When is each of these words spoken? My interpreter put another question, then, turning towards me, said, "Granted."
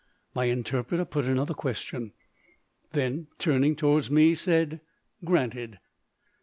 My 0.33 0.45
interpreter 0.45 1.05
put 1.05 1.25
another 1.25 1.53
question, 1.53 2.13
then, 2.91 3.27
turning 3.37 3.75
towards 3.75 4.09
me, 4.09 4.33
said, 4.33 4.81
"Granted." 5.23 5.77